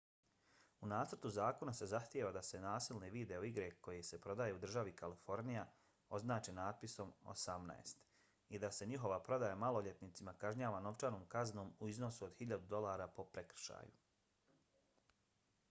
[0.81, 4.93] u nacrtu zakona se zahtijeva da se nasilne video igre koje se prodaju u državi
[5.01, 5.65] kalifornija
[6.19, 7.93] označe natpisom 18
[8.49, 13.27] i da se njihova prodaja maloljetnicima kažnjava novčanom kaznom u iznosu od 1000 dolara po
[13.37, 14.01] prekršaju